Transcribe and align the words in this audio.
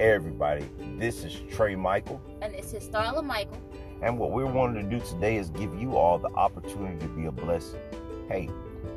Everybody, 0.00 0.66
this 0.96 1.24
is 1.24 1.34
Trai 1.54 1.76
Michael. 1.76 2.22
And 2.40 2.54
this 2.54 2.72
is 2.72 2.88
Starla 2.88 3.22
Michael. 3.22 3.60
And 4.00 4.18
what 4.18 4.30
we're 4.30 4.46
wanting 4.46 4.88
to 4.88 4.98
do 4.98 5.04
today 5.04 5.36
is 5.36 5.50
give 5.50 5.78
you 5.78 5.94
all 5.98 6.18
the 6.18 6.30
opportunity 6.30 6.98
to 7.00 7.08
be 7.08 7.26
a 7.26 7.30
blessing. 7.30 7.80
Hey, 8.26 8.48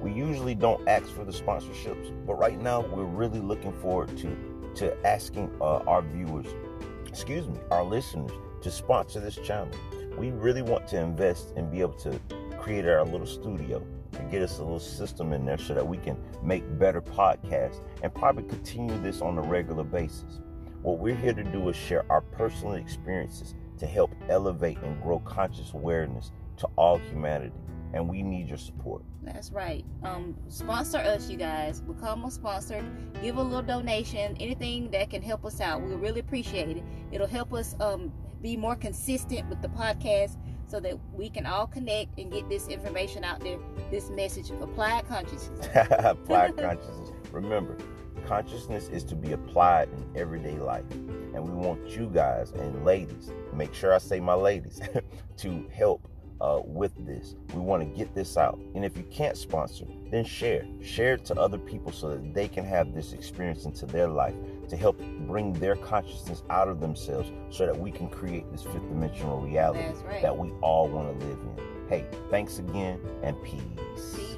we 0.02 0.14
usually 0.14 0.56
don't 0.56 0.88
ask 0.88 1.10
for 1.10 1.26
the 1.26 1.34
sponsorships, 1.34 2.10
but 2.26 2.36
right 2.36 2.58
now 2.58 2.80
we're 2.80 3.04
really 3.04 3.42
looking 3.42 3.74
forward 3.82 4.18
to 4.20 4.34
to 4.76 5.06
asking 5.06 5.54
uh, 5.60 5.80
our 5.80 6.04
viewers, 6.04 6.48
excuse 7.06 7.50
me, 7.50 7.60
our 7.70 7.84
listeners 7.84 8.32
to 8.62 8.72
sponsor 8.72 9.20
this 9.20 9.36
channel. 9.36 9.78
We 10.18 10.32
really 10.32 10.62
want 10.62 10.88
to 10.88 11.02
invest 11.02 11.52
and 11.58 11.70
be 11.70 11.82
able 11.82 11.96
to 11.96 12.18
create 12.58 12.86
our 12.88 13.04
little 13.04 13.28
studio 13.28 13.86
and 14.18 14.32
get 14.32 14.42
us 14.42 14.60
a 14.60 14.64
little 14.64 14.80
system 14.80 15.34
in 15.34 15.44
there 15.44 15.58
so 15.58 15.74
that 15.74 15.86
we 15.86 15.98
can 15.98 16.18
make 16.42 16.64
better 16.80 17.02
podcasts 17.02 17.82
and 18.02 18.16
probably 18.16 18.44
continue 18.44 18.98
this 19.02 19.20
on 19.20 19.38
a 19.38 19.42
regular 19.42 19.84
basis. 19.84 20.40
What 20.84 21.00
we're 21.00 21.16
here 21.16 21.34
to 21.34 21.44
do 21.46 21.70
is 21.70 21.78
share 21.78 22.06
our 22.10 22.20
personal 22.20 22.74
experiences 22.74 23.56
to 23.80 23.88
help 23.88 24.14
elevate 24.28 24.78
and 24.80 25.02
grow 25.02 25.20
conscious 25.20 25.74
awareness 25.74 26.34
to 26.58 26.68
all 26.76 26.98
humanity. 26.98 27.56
And 27.94 28.10
we 28.10 28.22
need 28.22 28.50
your 28.50 28.58
support. 28.58 29.02
That's 29.22 29.50
right. 29.52 29.86
Um, 30.04 30.36
sponsor 30.50 30.98
us, 30.98 31.30
you 31.30 31.38
guys. 31.38 31.80
Become 31.80 32.26
a 32.26 32.32
sponsor. 32.32 32.84
Give 33.22 33.38
a 33.38 33.42
little 33.42 33.62
donation. 33.62 34.36
Anything 34.42 34.92
that 34.92 35.10
can 35.10 35.22
help 35.22 35.46
us 35.46 35.62
out. 35.62 35.82
We 35.82 35.96
really 35.96 36.20
appreciate 36.20 36.76
it. 36.76 36.84
It'll 37.14 37.28
help 37.28 37.54
us 37.54 37.78
um, 37.80 38.12
be 38.42 38.58
more 38.58 38.76
consistent 38.76 39.48
with 39.50 39.62
the 39.62 39.70
podcast 39.70 40.36
so 40.68 40.82
that 40.82 40.98
we 41.14 41.30
can 41.30 41.46
all 41.46 41.68
connect 41.68 42.20
and 42.20 42.30
get 42.30 42.50
this 42.50 42.68
information 42.68 43.24
out 43.24 43.40
there. 43.40 43.58
This 43.90 44.10
message 44.10 44.50
of 44.50 44.62
applied 44.62 45.08
consciousness. 45.08 45.70
applied 45.92 46.58
consciousness. 46.62 47.12
Remember, 47.32 47.78
consciousness 48.28 48.90
is 48.90 49.04
to 49.06 49.16
be 49.16 49.34
applied 49.34 49.90
in 49.90 50.06
everyday 50.16 50.58
life. 50.58 50.90
And 50.92 51.44
we 51.44 51.52
want 51.52 51.90
you 51.90 52.08
guys 52.08 52.52
and 52.52 52.86
ladies, 52.86 53.32
make 53.54 53.74
sure 53.74 53.94
I 53.94 53.98
say 53.98 54.20
my 54.20 54.34
ladies, 54.34 54.82
to 55.38 55.66
help 55.72 56.08
uh, 56.42 56.62
with 56.66 56.94
this. 57.06 57.36
We 57.54 57.62
want 57.62 57.84
to 57.84 57.98
get 57.98 58.14
this 58.14 58.38
out. 58.38 58.60
And 58.76 58.84
if 58.84 58.98
you 58.98 59.04
can't 59.04 59.38
sponsor, 59.38 59.86
then 60.12 60.26
share. 60.26 60.66
Share 60.82 61.14
it 61.14 61.26
to 61.26 61.36
other 61.36 61.58
people 61.58 61.92
so 61.92 62.10
that 62.10 62.34
they 62.34 62.48
can 62.48 62.66
have 62.66 62.94
this 62.94 63.14
experience 63.14 63.66
into 63.66 63.86
their 63.86 64.08
life 64.08 64.36
to 64.70 64.76
help 64.76 65.00
bring 65.26 65.54
their 65.54 65.76
consciousness 65.78 66.44
out 66.50 66.68
of 66.68 66.82
themselves 66.82 67.32
so 67.50 67.66
that 67.66 67.78
we 67.78 67.92
can 67.92 68.10
create 68.10 68.52
this 68.52 68.64
fifth 68.64 68.88
dimensional 68.90 69.40
reality 69.40 69.86
right. 70.06 70.22
that 70.22 70.38
we 70.38 70.52
all 70.62 70.90
want 70.90 71.20
to 71.20 71.26
live 71.26 71.40
in. 71.40 71.88
Hey, 71.88 72.06
thanks 72.30 72.60
again 72.60 73.00
and 73.24 73.42
peace. 73.44 73.62
Peace. 74.16 74.33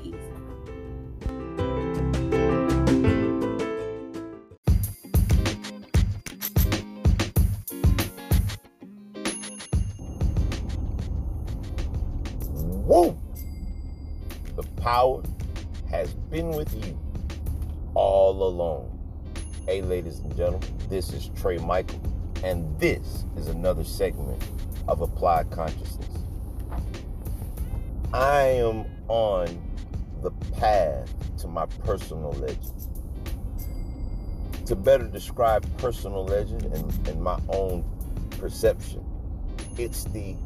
Power 14.95 15.23
has 15.91 16.13
been 16.31 16.51
with 16.51 16.73
you 16.73 16.97
all 17.95 18.47
along. 18.47 18.97
Hey, 19.65 19.81
ladies 19.81 20.19
and 20.19 20.33
gentlemen, 20.37 20.69
this 20.87 21.11
is 21.11 21.31
Trai 21.31 21.61
Michael, 21.61 21.99
and 22.45 22.79
this 22.79 23.25
is 23.35 23.49
another 23.49 23.83
segment 23.83 24.41
of 24.87 25.01
Applied 25.01 25.51
Consciousness. 25.51 26.23
I 28.13 28.43
am 28.43 28.85
on 29.09 29.61
the 30.21 30.31
path 30.53 31.13
to 31.39 31.49
my 31.49 31.65
personal 31.83 32.31
legend. 32.31 32.87
To 34.65 34.77
better 34.77 35.07
describe 35.07 35.67
personal 35.77 36.23
legend 36.23 36.63
and, 36.67 37.07
and 37.09 37.21
my 37.21 37.37
own 37.49 37.83
perception, 38.39 39.03
it's 39.77 40.05
the 40.05 40.37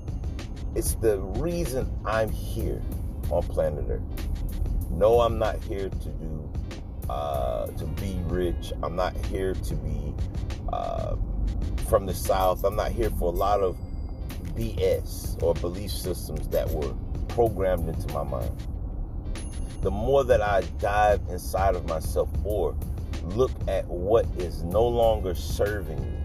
it's 0.74 0.96
the 0.96 1.20
reason 1.20 1.96
I'm 2.04 2.32
here 2.32 2.82
on 3.30 3.44
planet 3.44 3.86
Earth. 3.90 4.02
No, 4.90 5.22
I'm 5.22 5.38
not 5.38 5.64
here 5.64 5.90
to 5.90 6.10
do 6.10 6.52
uh, 7.10 7.68
to 7.68 7.86
be 7.86 8.20
rich. 8.26 8.72
I'm 8.84 8.96
not 8.96 9.16
here 9.26 9.54
to 9.54 9.76
be 9.76 10.14
uh, 10.72 11.16
from 11.88 12.06
the 12.06 12.14
South. 12.14 12.64
I'm 12.64 12.76
not 12.76 12.92
here 12.92 13.10
for 13.10 13.34
a 13.34 13.36
lot 13.36 13.62
of 13.62 13.78
BS 14.56 15.42
or 15.42 15.54
belief 15.56 15.92
systems 15.92 16.48
that 16.50 16.70
were 16.70 16.94
programmed 17.30 17.90
into 17.90 18.14
my 18.14 18.24
mind. 18.24 18.52
The 19.82 19.92
more 19.92 20.24
that 20.26 20.42
I 20.42 20.62
dive 20.80 21.22
inside 21.30 21.76
of 21.76 21.88
myself 21.88 22.30
or 22.44 22.76
look 23.24 23.52
at 23.68 23.86
what 23.88 24.26
is 24.38 24.64
no 24.64 24.86
longer 24.86 25.34
serving 25.34 26.02
me, 26.02 26.20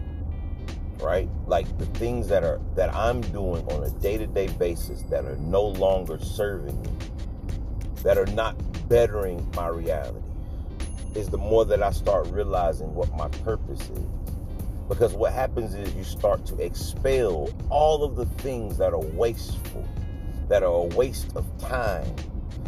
right? 1.01 1.29
Like 1.47 1.77
the 1.77 1.85
things 1.87 2.27
that 2.27 2.43
are 2.43 2.59
that 2.75 2.93
I'm 2.93 3.21
doing 3.21 3.65
on 3.71 3.83
a 3.83 3.89
day-to-day 4.01 4.47
basis 4.59 5.03
that 5.03 5.25
are 5.25 5.37
no 5.37 5.63
longer 5.63 6.19
serving 6.19 6.81
me, 6.81 6.89
that 8.05 8.19
are 8.19 8.27
not 8.27 8.55
bettering 8.87 9.45
my 9.55 9.67
reality, 9.67 10.19
is 11.15 11.27
the 11.27 11.39
more 11.39 11.65
that 11.65 11.81
I 11.81 11.89
start 11.89 12.27
realizing 12.27 12.93
what 12.93 13.11
my 13.15 13.27
purpose 13.29 13.81
is. 13.81 14.05
Because 14.87 15.13
what 15.13 15.33
happens 15.33 15.73
is 15.73 15.91
you 15.95 16.03
start 16.03 16.45
to 16.45 16.63
expel 16.63 17.49
all 17.71 18.03
of 18.03 18.15
the 18.15 18.27
things 18.43 18.77
that 18.77 18.93
are 18.93 18.99
wasteful, 18.99 19.83
that 20.49 20.61
are 20.61 20.67
a 20.67 20.95
waste 20.95 21.35
of 21.35 21.45
time. 21.57 22.05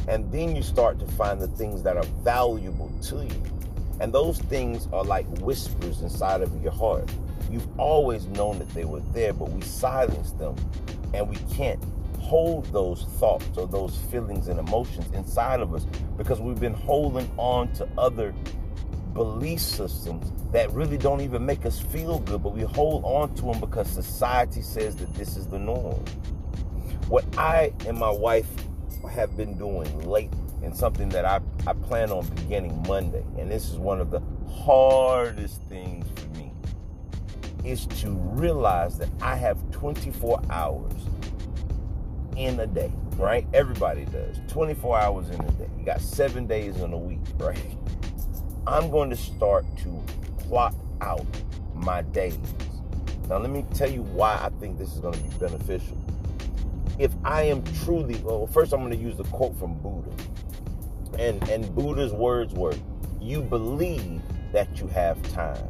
And 0.07 0.31
then 0.31 0.55
you 0.55 0.63
start 0.63 0.97
to 1.01 1.05
find 1.05 1.39
the 1.39 1.49
things 1.49 1.83
that 1.83 1.97
are 1.97 2.07
valuable 2.23 2.91
to 3.03 3.17
you. 3.17 3.43
And 3.99 4.11
those 4.11 4.39
things 4.39 4.87
are 4.91 5.03
like 5.03 5.27
whispers 5.37 6.01
inside 6.01 6.41
of 6.41 6.63
your 6.63 6.71
heart. 6.71 7.11
You've 7.51 7.79
always 7.79 8.25
known 8.25 8.57
that 8.57 8.69
they 8.69 8.85
were 8.85 9.01
there, 9.13 9.33
but 9.33 9.51
we 9.51 9.61
silence 9.61 10.31
them 10.31 10.55
and 11.13 11.29
we 11.29 11.35
can't 11.53 11.79
hold 12.27 12.65
those 12.73 13.03
thoughts 13.19 13.57
or 13.57 13.65
those 13.65 13.95
feelings 14.11 14.49
and 14.49 14.59
emotions 14.59 15.09
inside 15.13 15.61
of 15.61 15.73
us 15.73 15.85
because 16.17 16.41
we've 16.41 16.59
been 16.59 16.73
holding 16.73 17.31
on 17.37 17.71
to 17.71 17.87
other 17.97 18.33
belief 19.13 19.61
systems 19.61 20.33
that 20.51 20.69
really 20.73 20.97
don't 20.97 21.21
even 21.21 21.45
make 21.45 21.65
us 21.65 21.79
feel 21.79 22.19
good, 22.19 22.43
but 22.43 22.53
we 22.53 22.63
hold 22.63 23.01
on 23.05 23.33
to 23.33 23.43
them 23.43 23.61
because 23.61 23.89
society 23.89 24.61
says 24.61 24.97
that 24.97 25.13
this 25.13 25.37
is 25.37 25.47
the 25.47 25.57
norm. 25.57 26.03
What 27.07 27.23
I 27.37 27.71
and 27.85 27.97
my 27.97 28.11
wife 28.11 28.49
have 29.09 29.37
been 29.37 29.57
doing 29.57 29.97
lately, 30.05 30.37
and 30.63 30.75
something 30.75 31.07
that 31.09 31.23
I, 31.23 31.39
I 31.65 31.71
plan 31.73 32.11
on 32.11 32.27
beginning 32.27 32.83
Monday, 32.89 33.23
and 33.39 33.49
this 33.49 33.69
is 33.69 33.77
one 33.77 34.01
of 34.01 34.11
the 34.11 34.21
hardest 34.51 35.61
things 35.69 36.05
for 36.19 36.27
me, 36.37 36.51
is 37.63 37.85
to 38.01 38.11
realize 38.11 38.97
that 38.97 39.07
I 39.21 39.35
have 39.35 39.57
24 39.71 40.41
hours 40.49 40.93
in 42.37 42.59
a 42.59 42.67
day, 42.67 42.91
right? 43.17 43.47
Everybody 43.53 44.05
does. 44.05 44.39
24 44.47 44.99
hours 44.99 45.29
in 45.29 45.41
a 45.41 45.51
day. 45.51 45.67
You 45.77 45.85
got 45.85 45.99
seven 45.99 46.45
days 46.45 46.77
in 46.77 46.93
a 46.93 46.97
week, 46.97 47.19
right? 47.37 47.77
I'm 48.67 48.91
going 48.91 49.09
to 49.09 49.15
start 49.15 49.65
to 49.79 50.03
plot 50.37 50.75
out 51.01 51.25
my 51.73 52.03
days. 52.03 52.37
Now, 53.27 53.37
let 53.39 53.49
me 53.49 53.65
tell 53.73 53.89
you 53.89 54.03
why 54.03 54.33
I 54.41 54.49
think 54.59 54.77
this 54.77 54.93
is 54.93 54.99
going 54.99 55.15
to 55.15 55.19
be 55.19 55.29
beneficial. 55.37 55.97
If 56.99 57.11
I 57.23 57.43
am 57.43 57.63
truly, 57.83 58.15
well, 58.23 58.47
first 58.47 58.71
I'm 58.73 58.79
going 58.79 58.91
to 58.91 58.97
use 58.97 59.17
the 59.17 59.23
quote 59.25 59.57
from 59.59 59.75
Buddha. 59.79 60.11
And, 61.19 61.47
and 61.49 61.73
Buddha's 61.75 62.13
words 62.13 62.53
were, 62.53 62.75
You 63.19 63.41
believe 63.41 64.21
that 64.53 64.79
you 64.79 64.87
have 64.87 65.21
time. 65.33 65.67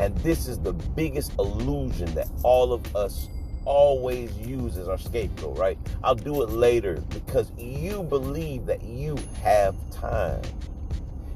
And 0.00 0.16
this 0.18 0.46
is 0.46 0.58
the 0.58 0.72
biggest 0.72 1.32
illusion 1.38 2.14
that 2.14 2.28
all 2.42 2.72
of 2.72 2.94
us 2.94 3.28
always 3.68 4.34
use 4.38 4.78
as 4.78 4.88
our 4.88 4.96
scapegoat, 4.96 5.58
right? 5.58 5.78
I'll 6.02 6.14
do 6.14 6.42
it 6.42 6.48
later 6.48 7.02
because 7.10 7.52
you 7.58 8.02
believe 8.02 8.64
that 8.64 8.82
you 8.82 9.16
have 9.42 9.76
time. 9.90 10.40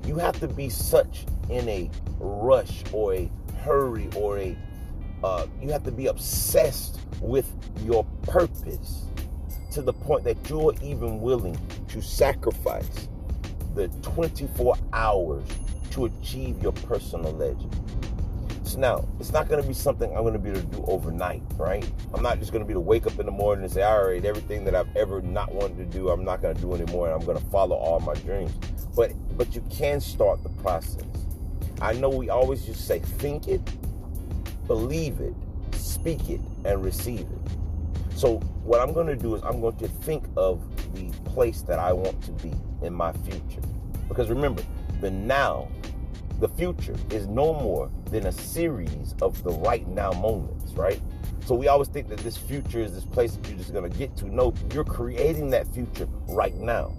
You 0.06 0.16
have 0.16 0.40
to 0.40 0.48
be 0.48 0.70
such 0.70 1.26
in 1.50 1.68
a 1.68 1.90
rush 2.18 2.84
or 2.90 3.14
a 3.14 3.30
hurry 3.62 4.08
or 4.16 4.38
a 4.38 4.56
uh, 5.22 5.46
you 5.60 5.68
have 5.68 5.84
to 5.84 5.92
be 5.92 6.06
obsessed 6.06 6.98
with 7.20 7.54
your 7.84 8.04
purpose 8.22 9.04
to 9.70 9.80
the 9.80 9.92
point 9.92 10.24
that 10.24 10.36
you're 10.48 10.74
even 10.82 11.20
willing 11.20 11.56
to 11.88 12.02
sacrifice 12.02 13.08
the 13.76 13.86
24 14.02 14.76
hours 14.92 15.44
to 15.90 16.06
achieve 16.06 16.60
your 16.60 16.72
personal 16.72 17.32
legend. 17.34 17.72
Now, 18.76 19.06
it's 19.20 19.32
not 19.32 19.48
going 19.48 19.60
to 19.60 19.66
be 19.66 19.74
something 19.74 20.10
I'm 20.16 20.22
going 20.22 20.32
to 20.32 20.38
be 20.38 20.50
able 20.50 20.60
to 20.60 20.66
do 20.66 20.84
overnight, 20.86 21.42
right? 21.56 21.88
I'm 22.14 22.22
not 22.22 22.38
just 22.38 22.52
going 22.52 22.62
to 22.62 22.68
be 22.68 22.74
to 22.74 22.80
wake 22.80 23.06
up 23.06 23.18
in 23.18 23.26
the 23.26 23.32
morning 23.32 23.64
and 23.64 23.72
say, 23.72 23.82
all 23.82 24.06
right, 24.06 24.24
everything 24.24 24.64
that 24.64 24.74
I've 24.74 24.94
ever 24.96 25.22
not 25.22 25.54
wanted 25.54 25.78
to 25.78 25.84
do, 25.84 26.08
I'm 26.08 26.24
not 26.24 26.42
going 26.42 26.54
to 26.54 26.60
do 26.60 26.74
anymore, 26.74 27.06
and 27.06 27.14
I'm 27.14 27.26
going 27.26 27.38
to 27.38 27.44
follow 27.46 27.76
all 27.76 28.00
my 28.00 28.14
dreams. 28.14 28.52
But 28.94 29.12
but 29.36 29.54
you 29.54 29.62
can 29.70 30.00
start 30.00 30.42
the 30.42 30.50
process. 30.62 31.04
I 31.80 31.94
know 31.94 32.08
we 32.08 32.30
always 32.30 32.64
just 32.64 32.86
say, 32.86 33.00
think 33.00 33.48
it, 33.48 33.60
believe 34.66 35.20
it, 35.20 35.34
speak 35.72 36.30
it, 36.30 36.40
and 36.64 36.84
receive 36.84 37.20
it. 37.20 38.16
So 38.16 38.36
what 38.64 38.80
I'm 38.80 38.92
going 38.92 39.08
to 39.08 39.16
do 39.16 39.34
is 39.34 39.42
I'm 39.42 39.60
going 39.60 39.76
to 39.78 39.88
think 39.88 40.24
of 40.36 40.60
the 40.94 41.10
place 41.30 41.62
that 41.62 41.78
I 41.78 41.92
want 41.92 42.22
to 42.22 42.30
be 42.32 42.52
in 42.82 42.92
my 42.92 43.12
future. 43.12 43.62
Because 44.08 44.28
remember, 44.28 44.62
the 45.00 45.10
now, 45.10 45.68
the 46.42 46.48
future 46.48 46.96
is 47.10 47.28
no 47.28 47.54
more 47.54 47.88
than 48.10 48.26
a 48.26 48.32
series 48.32 49.14
of 49.22 49.40
the 49.44 49.50
right 49.50 49.86
now 49.86 50.10
moments, 50.10 50.72
right? 50.72 51.00
So 51.46 51.54
we 51.54 51.68
always 51.68 51.86
think 51.86 52.08
that 52.08 52.18
this 52.18 52.36
future 52.36 52.80
is 52.80 52.92
this 52.92 53.04
place 53.04 53.36
that 53.36 53.48
you're 53.48 53.56
just 53.56 53.72
to 53.72 53.96
get 53.96 54.16
to. 54.16 54.26
No, 54.26 54.52
you're 54.74 54.82
creating 54.82 55.50
that 55.50 55.72
future 55.72 56.08
right 56.28 56.56
now. 56.56 56.92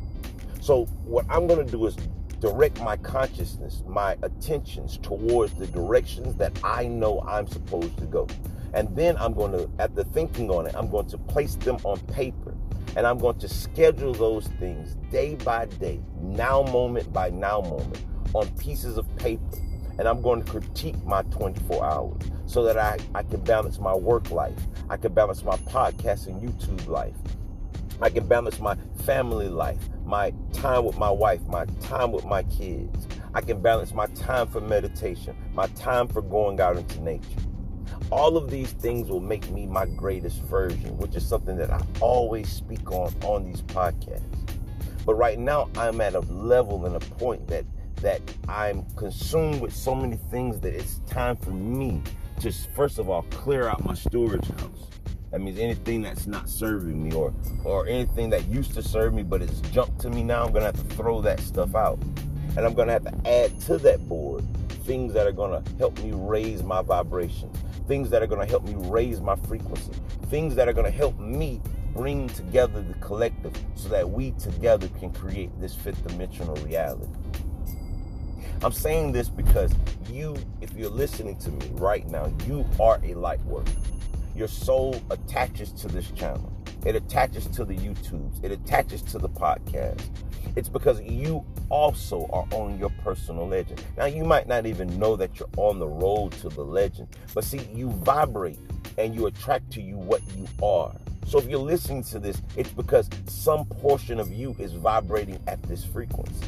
So 0.61 0.85
what 1.03 1.25
I'm 1.29 1.45
to 1.65 1.69
do 1.69 1.85
is 1.87 1.97
direct 2.39 2.79
my 2.81 2.95
consciousness, 2.95 3.83
my 3.85 4.15
attentions 4.21 4.97
towards 4.99 5.53
the 5.55 5.67
directions 5.67 6.35
that 6.37 6.57
I 6.63 6.87
know 6.87 7.19
I'm 7.27 7.47
supposed 7.47 7.97
to 7.97 8.05
go. 8.05 8.29
And 8.73 8.95
then 8.95 9.17
I'm 9.17 9.33
going 9.33 9.51
to, 9.51 9.69
at 9.77 9.93
the 9.93 10.05
thinking 10.05 10.51
on 10.51 10.67
it, 10.67 10.73
I'm 10.73 10.89
going 10.89 11.07
to 11.07 11.17
place 11.17 11.55
them 11.55 11.79
on 11.83 11.99
paper. 12.07 12.55
And 12.95 13.05
I'm 13.05 13.17
going 13.17 13.39
to 13.39 13.49
schedule 13.49 14.13
those 14.13 14.47
things 14.59 14.95
day 15.11 15.35
by 15.35 15.65
day, 15.65 15.99
now 16.21 16.63
moment 16.63 17.11
by 17.11 17.29
now 17.29 17.59
moment, 17.59 18.05
on 18.33 18.49
pieces 18.57 18.97
of 18.97 19.15
paper. 19.17 19.43
And 19.99 20.07
I'm 20.07 20.21
going 20.21 20.43
to 20.43 20.51
critique 20.51 21.01
my 21.05 21.21
24 21.23 21.85
hours 21.85 22.21
so 22.45 22.63
that 22.63 22.77
I, 22.77 22.97
I 23.13 23.23
can 23.23 23.41
balance 23.41 23.79
my 23.79 23.93
work 23.93 24.31
life. 24.31 24.57
I 24.89 24.97
can 24.97 25.13
balance 25.13 25.43
my 25.43 25.55
podcast 25.57 26.27
and 26.27 26.41
YouTube 26.41 26.87
life. 26.87 27.15
I 28.01 28.09
can 28.09 28.27
balance 28.27 28.59
my 28.59 28.75
family 29.03 29.47
life, 29.47 29.79
my 30.03 30.33
time 30.51 30.83
with 30.83 30.97
my 30.97 31.11
wife, 31.11 31.41
my 31.47 31.65
time 31.81 32.11
with 32.11 32.25
my 32.25 32.43
kids. 32.43 33.07
I 33.33 33.41
can 33.41 33.61
balance 33.61 33.93
my 33.93 34.07
time 34.07 34.47
for 34.47 34.61
meditation, 34.61 35.35
my 35.53 35.67
time 35.67 36.07
for 36.07 36.21
going 36.21 36.59
out 36.59 36.77
into 36.77 37.01
nature. 37.01 37.27
All 38.11 38.35
of 38.35 38.49
these 38.49 38.71
things 38.71 39.09
will 39.09 39.21
make 39.21 39.49
me 39.51 39.67
my 39.67 39.85
greatest 39.85 40.41
version, 40.41 40.97
which 40.97 41.15
is 41.15 41.25
something 41.25 41.55
that 41.57 41.71
I 41.71 41.81
always 41.99 42.51
speak 42.51 42.91
on 42.91 43.13
on 43.23 43.45
these 43.45 43.61
podcasts. 43.61 44.21
But 45.05 45.15
right 45.15 45.39
now, 45.39 45.69
I'm 45.77 46.01
at 46.01 46.15
a 46.15 46.19
level 46.21 46.85
and 46.85 46.95
a 46.95 46.99
point 46.99 47.47
that 47.47 47.65
that 48.03 48.21
I'm 48.47 48.85
consumed 48.95 49.61
with 49.61 49.73
so 49.73 49.95
many 49.95 50.17
things 50.29 50.59
that 50.59 50.73
it's 50.73 50.99
time 51.09 51.35
for 51.37 51.51
me 51.51 52.01
to 52.41 52.51
first 52.75 52.99
of 52.99 53.09
all 53.09 53.23
clear 53.31 53.67
out 53.67 53.83
my 53.83 53.93
storage 53.95 54.47
house. 54.59 54.89
That 55.31 55.41
means 55.41 55.57
anything 55.57 56.03
that's 56.03 56.27
not 56.27 56.47
serving 56.47 57.01
me 57.01 57.15
or 57.15 57.33
or 57.63 57.87
anything 57.87 58.29
that 58.29 58.45
used 58.47 58.73
to 58.75 58.83
serve 58.83 59.13
me 59.13 59.23
but 59.23 59.41
it's 59.41 59.61
jumped 59.71 59.99
to 60.01 60.09
me 60.09 60.21
now, 60.23 60.45
I'm 60.45 60.53
gonna 60.53 60.65
have 60.65 60.75
to 60.75 60.95
throw 60.95 61.21
that 61.21 61.39
stuff 61.39 61.75
out. 61.75 61.99
And 62.55 62.59
I'm 62.59 62.73
gonna 62.75 62.91
have 62.91 63.05
to 63.05 63.27
add 63.27 63.59
to 63.61 63.77
that 63.79 64.07
board 64.07 64.45
things 64.83 65.13
that 65.13 65.25
are 65.25 65.31
gonna 65.31 65.63
help 65.79 65.97
me 66.03 66.11
raise 66.13 66.61
my 66.61 66.81
vibrations, 66.81 67.57
things 67.87 68.09
that 68.09 68.21
are 68.21 68.27
gonna 68.27 68.45
help 68.45 68.65
me 68.65 68.75
raise 68.89 69.21
my 69.21 69.35
frequency, 69.37 69.93
things 70.27 70.55
that 70.55 70.67
are 70.67 70.73
gonna 70.73 70.91
help 70.91 71.17
me 71.19 71.61
bring 71.93 72.27
together 72.29 72.81
the 72.81 72.93
collective 72.95 73.53
so 73.75 73.87
that 73.87 74.09
we 74.09 74.31
together 74.31 74.87
can 74.99 75.11
create 75.11 75.49
this 75.59 75.73
fifth 75.73 76.05
dimensional 76.05 76.55
reality. 76.57 77.07
I'm 78.63 78.71
saying 78.71 79.11
this 79.11 79.27
because 79.27 79.75
you, 80.09 80.37
if 80.61 80.73
you're 80.73 80.89
listening 80.89 81.35
to 81.39 81.49
me 81.51 81.69
right 81.73 82.07
now, 82.07 82.31
you 82.47 82.65
are 82.79 82.97
a 83.03 83.13
light 83.13 83.43
worker. 83.43 83.73
Your 84.37 84.47
soul 84.47 85.01
attaches 85.09 85.73
to 85.73 85.89
this 85.89 86.09
channel. 86.11 86.49
It 86.85 86.95
attaches 86.95 87.45
to 87.47 87.65
the 87.65 87.75
YouTubes. 87.75 88.41
It 88.41 88.53
attaches 88.53 89.01
to 89.03 89.19
the 89.19 89.27
podcast. 89.27 90.01
It's 90.55 90.69
because 90.69 91.01
you 91.01 91.45
also 91.67 92.25
are 92.31 92.47
on 92.51 92.79
your 92.79 92.89
personal 93.03 93.45
legend. 93.49 93.83
Now, 93.97 94.05
you 94.05 94.23
might 94.23 94.47
not 94.47 94.65
even 94.65 94.97
know 94.97 95.17
that 95.17 95.37
you're 95.37 95.49
on 95.57 95.79
the 95.79 95.87
road 95.87 96.31
to 96.33 96.47
the 96.47 96.63
legend, 96.63 97.09
but 97.33 97.43
see, 97.43 97.67
you 97.73 97.89
vibrate 97.89 98.59
and 98.97 99.13
you 99.13 99.25
attract 99.25 99.71
to 99.71 99.81
you 99.81 99.97
what 99.97 100.21
you 100.37 100.47
are. 100.65 100.95
So 101.27 101.37
if 101.37 101.49
you're 101.49 101.59
listening 101.59 102.03
to 102.03 102.19
this, 102.19 102.41
it's 102.55 102.71
because 102.71 103.09
some 103.27 103.65
portion 103.65 104.21
of 104.21 104.31
you 104.31 104.55
is 104.57 104.71
vibrating 104.71 105.39
at 105.47 105.61
this 105.63 105.83
frequency. 105.83 106.47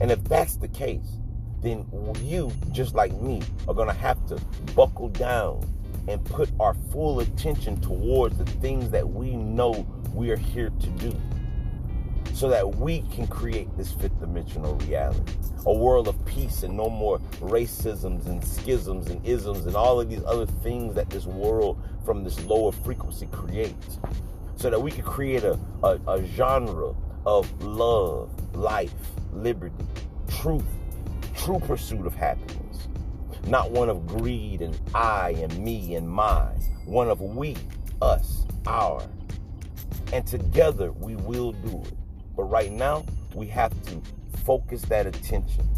And 0.00 0.10
if 0.10 0.22
that's 0.24 0.56
the 0.56 0.68
case, 0.68 1.18
then 1.62 1.86
you, 2.22 2.52
just 2.72 2.94
like 2.94 3.12
me, 3.20 3.42
are 3.66 3.74
going 3.74 3.88
to 3.88 3.94
have 3.94 4.24
to 4.26 4.36
buckle 4.74 5.08
down 5.08 5.62
and 6.08 6.24
put 6.24 6.48
our 6.60 6.74
full 6.92 7.20
attention 7.20 7.80
towards 7.80 8.38
the 8.38 8.44
things 8.44 8.90
that 8.90 9.08
we 9.08 9.34
know 9.36 9.86
we're 10.12 10.36
here 10.36 10.70
to 10.70 10.86
do 10.90 11.14
so 12.32 12.48
that 12.48 12.76
we 12.76 13.00
can 13.12 13.26
create 13.26 13.68
this 13.76 13.92
fifth 13.92 14.20
dimensional 14.20 14.74
reality 14.80 15.32
a 15.66 15.72
world 15.72 16.06
of 16.06 16.24
peace 16.24 16.62
and 16.62 16.76
no 16.76 16.88
more 16.88 17.18
racisms 17.40 18.26
and 18.26 18.42
schisms 18.42 19.08
and 19.08 19.24
isms 19.26 19.66
and 19.66 19.74
all 19.74 20.00
of 20.00 20.08
these 20.08 20.22
other 20.24 20.46
things 20.46 20.94
that 20.94 21.10
this 21.10 21.26
world 21.26 21.82
from 22.04 22.22
this 22.22 22.42
lower 22.44 22.70
frequency 22.70 23.26
creates. 23.26 23.98
So 24.54 24.70
that 24.70 24.80
we 24.80 24.90
can 24.90 25.02
create 25.02 25.42
a, 25.44 25.58
a, 25.82 25.98
a 26.06 26.24
genre 26.24 26.94
of 27.26 27.62
love 27.62 28.30
life 28.56 28.94
liberty, 29.42 29.74
truth, 30.28 30.64
true 31.34 31.58
pursuit 31.60 32.06
of 32.06 32.14
happiness. 32.14 32.88
Not 33.46 33.70
one 33.70 33.88
of 33.88 34.06
greed 34.06 34.60
and 34.60 34.78
I 34.94 35.30
and 35.38 35.56
me 35.58 35.94
and 35.94 36.08
mine. 36.08 36.60
One 36.84 37.08
of 37.08 37.20
we, 37.20 37.56
us, 38.02 38.44
our. 38.66 39.02
And 40.12 40.26
together 40.26 40.92
we 40.92 41.16
will 41.16 41.52
do 41.52 41.82
it. 41.82 41.94
But 42.36 42.44
right 42.44 42.72
now, 42.72 43.04
we 43.34 43.46
have 43.48 43.72
to 43.86 44.02
focus 44.44 44.82
that 44.82 45.06
attention, 45.06 45.68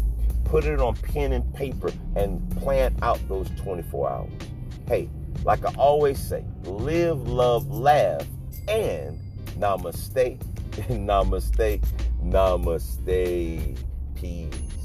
put 0.45 0.65
it 0.65 0.79
on 0.79 0.95
pen 0.95 1.33
and 1.33 1.53
paper, 1.53 1.91
and 2.15 2.49
plan 2.57 2.95
out 3.01 3.19
those 3.27 3.49
24 3.61 4.09
hours. 4.09 4.31
Hey, 4.87 5.09
like 5.43 5.65
I 5.65 5.73
always 5.75 6.19
say, 6.19 6.43
live, 6.63 7.27
love, 7.27 7.69
laugh, 7.69 8.25
and 8.67 9.19
namaste, 9.57 10.41
namaste, 10.89 11.81
Namaste. 12.23 13.75
Peace. 14.15 14.78